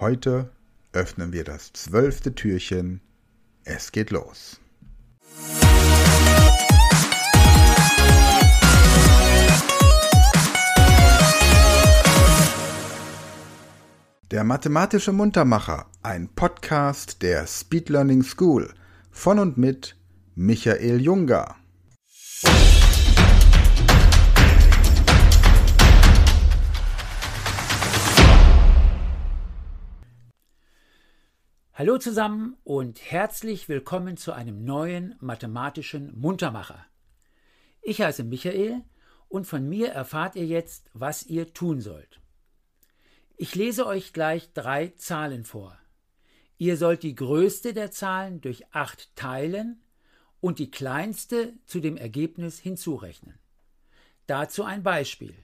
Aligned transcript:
Heute 0.00 0.52
öffnen 0.92 1.32
wir 1.32 1.42
das 1.42 1.72
zwölfte 1.72 2.32
Türchen. 2.32 3.00
Es 3.64 3.90
geht 3.90 4.12
los. 4.12 4.60
Der 14.30 14.44
mathematische 14.44 15.10
Muntermacher, 15.10 15.86
ein 16.04 16.28
Podcast 16.28 17.20
der 17.22 17.48
Speed 17.48 17.88
Learning 17.88 18.22
School 18.22 18.72
von 19.10 19.40
und 19.40 19.58
mit 19.58 19.96
Michael 20.36 21.00
Junger. 21.00 21.56
Hallo 31.78 31.96
zusammen 31.96 32.56
und 32.64 33.00
herzlich 33.00 33.68
willkommen 33.68 34.16
zu 34.16 34.32
einem 34.32 34.64
neuen 34.64 35.14
mathematischen 35.20 36.12
Muntermacher. 36.18 36.84
Ich 37.82 38.02
heiße 38.02 38.24
Michael 38.24 38.82
und 39.28 39.44
von 39.44 39.68
mir 39.68 39.90
erfahrt 39.90 40.34
ihr 40.34 40.44
jetzt, 40.44 40.90
was 40.92 41.22
ihr 41.26 41.54
tun 41.54 41.80
sollt. 41.80 42.20
Ich 43.36 43.54
lese 43.54 43.86
euch 43.86 44.12
gleich 44.12 44.52
drei 44.54 44.88
Zahlen 44.96 45.44
vor. 45.44 45.78
Ihr 46.56 46.76
sollt 46.76 47.04
die 47.04 47.14
größte 47.14 47.74
der 47.74 47.92
Zahlen 47.92 48.40
durch 48.40 48.66
8 48.72 49.14
teilen 49.14 49.80
und 50.40 50.58
die 50.58 50.72
kleinste 50.72 51.52
zu 51.64 51.78
dem 51.78 51.96
Ergebnis 51.96 52.58
hinzurechnen. 52.58 53.38
Dazu 54.26 54.64
ein 54.64 54.82
Beispiel. 54.82 55.36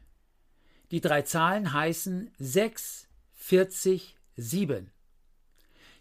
Die 0.91 1.01
drei 1.01 1.23
Zahlen 1.23 1.73
heißen 1.73 2.33
6, 2.39 3.07
40, 3.35 4.17
7. 4.35 4.91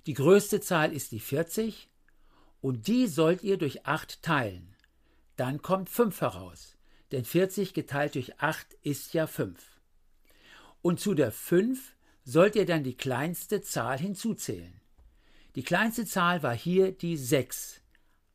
Die 0.06 0.14
größte 0.14 0.60
Zahl 0.60 0.92
ist 0.92 1.12
die 1.12 1.20
40 1.20 1.90
und 2.62 2.88
die 2.88 3.08
sollt 3.08 3.44
ihr 3.44 3.58
durch 3.58 3.86
8 3.86 4.22
teilen. 4.22 4.76
Dann 5.38 5.62
kommt 5.62 5.90
5 5.90 6.22
heraus, 6.22 6.78
denn 7.12 7.26
40 7.26 7.74
geteilt 7.74 8.16
durch 8.16 8.40
8 8.40 8.74
ist 8.82 9.14
ja 9.14 9.28
5. 9.28 9.60
Und 10.82 11.00
zu 11.00 11.14
der 11.14 11.32
5 11.32 11.96
sollt 12.26 12.56
ihr 12.56 12.66
dann 12.66 12.84
die 12.84 12.98
kleinste 12.98 13.62
Zahl 13.62 13.98
hinzuzählen. 13.98 14.80
Die 15.56 15.64
kleinste 15.64 16.06
Zahl 16.06 16.44
war 16.44 16.56
hier 16.56 16.92
die 16.92 17.16
6. 17.16 17.82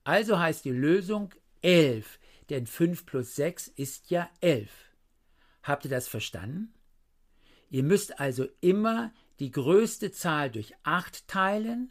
Also 0.04 0.38
heißt 0.38 0.64
die 0.64 0.70
Lösung 0.70 1.34
11, 1.62 2.18
denn 2.48 2.66
5 2.66 3.04
plus 3.04 3.36
6 3.36 3.68
ist 3.68 4.10
ja 4.10 4.30
11. 4.40 4.70
Habt 5.62 5.84
ihr 5.84 5.90
das 5.90 6.08
verstanden? 6.08 6.72
Ihr 7.70 7.82
müsst 7.82 8.20
also 8.20 8.46
immer 8.60 9.12
die 9.38 9.50
größte 9.50 10.10
Zahl 10.12 10.50
durch 10.50 10.74
8 10.82 11.28
teilen 11.28 11.90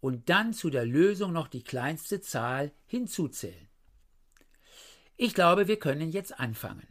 und 0.00 0.28
dann 0.28 0.52
zu 0.52 0.70
der 0.70 0.84
Lösung 0.84 1.32
noch 1.32 1.48
die 1.48 1.62
kleinste 1.62 2.20
Zahl 2.20 2.72
hinzuzählen. 2.86 3.68
Ich 5.16 5.34
glaube, 5.34 5.66
wir 5.66 5.78
können 5.78 6.10
jetzt 6.10 6.38
anfangen. 6.38 6.86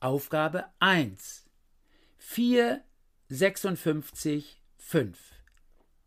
Aufgabe 0.00 0.66
1. 0.78 1.44
4, 2.18 2.84
56, 3.28 4.62
5. 4.78 5.18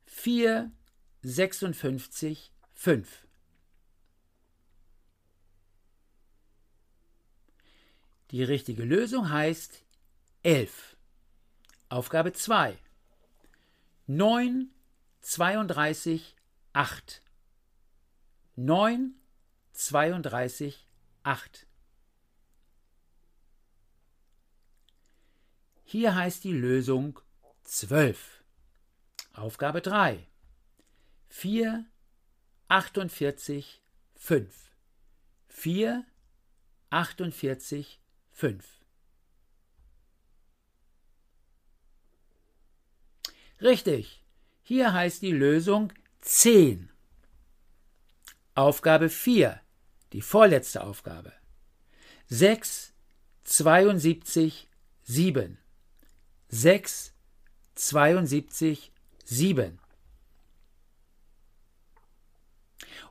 4, 0.06 0.72
56, 1.24 2.52
5. 2.74 3.28
Die 8.32 8.44
richtige 8.44 8.84
Lösung 8.84 9.30
heißt 9.30 9.84
11. 10.44 10.96
Aufgabe 11.90 12.34
2. 12.34 12.78
9, 14.08 14.70
32, 15.22 16.36
8. 16.74 17.24
9, 18.56 19.16
32, 19.74 20.88
8. 21.24 21.68
Hier 25.86 26.14
heißt 26.14 26.44
die 26.44 26.52
Lösung 26.52 27.20
12. 27.64 28.44
Aufgabe 29.34 29.82
3. 29.82 30.28
4, 31.30 31.86
48, 32.68 33.82
5. 34.16 34.72
4, 35.48 36.06
48, 36.92 38.00
5. 38.32 38.85
Richtig. 43.62 44.24
Hier 44.62 44.94
heißt 44.94 45.22
die 45.22 45.32
Lösung 45.32 45.94
10. 46.22 46.90
Aufgabe 48.56 49.10
4, 49.10 49.60
die 50.14 50.22
vorletzte 50.22 50.84
Aufgabe. 50.84 51.34
6, 52.28 52.94
72, 53.44 54.70
7. 55.04 55.58
6, 56.50 57.14
72, 57.76 58.92
7. 59.24 59.80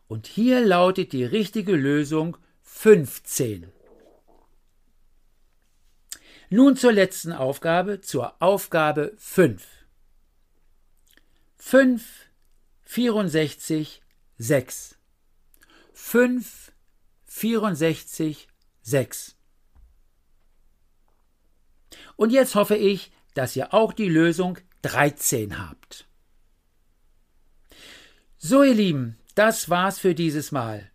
Und 0.08 0.26
hier 0.26 0.60
lautet 0.60 1.12
die 1.12 1.24
richtige 1.24 1.76
Lösung 1.76 2.36
15. 2.62 3.70
Nun 6.50 6.76
zur 6.76 6.92
letzten 6.92 7.32
Aufgabe, 7.32 8.00
zur 8.00 8.40
Aufgabe 8.42 9.14
5. 9.18 9.73
5, 11.66 12.04
64, 12.84 14.02
6. 14.36 14.98
5, 15.94 16.72
64, 17.24 18.48
6. 18.82 19.36
Und 22.16 22.32
jetzt 22.32 22.54
hoffe 22.54 22.76
ich, 22.76 23.12
dass 23.32 23.56
ihr 23.56 23.72
auch 23.72 23.94
die 23.94 24.10
Lösung 24.10 24.58
13 24.82 25.58
habt. 25.58 26.06
So, 28.36 28.62
ihr 28.62 28.74
Lieben, 28.74 29.16
das 29.34 29.70
war's 29.70 29.98
für 29.98 30.14
dieses 30.14 30.52
Mal. 30.52 30.90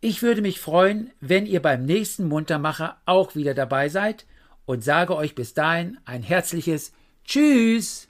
Ich 0.00 0.22
würde 0.22 0.42
mich 0.42 0.58
freuen, 0.58 1.12
wenn 1.20 1.46
ihr 1.46 1.62
beim 1.62 1.84
nächsten 1.84 2.26
Muntermacher 2.26 3.00
auch 3.06 3.36
wieder 3.36 3.54
dabei 3.54 3.88
seid 3.88 4.26
und 4.66 4.82
sage 4.82 5.14
euch 5.14 5.36
bis 5.36 5.54
dahin 5.54 6.00
ein 6.04 6.24
herzliches 6.24 6.92
Tschüss. 7.24 8.09